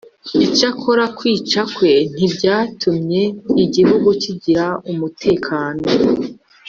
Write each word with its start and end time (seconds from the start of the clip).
icyakora 0.45 1.03
kwicwa 1.17 1.61
kwe 1.75 1.93
ntibyatumye 2.15 3.23
igihugu 3.63 4.09
kigira 4.21 4.65
umutekano 4.91 5.83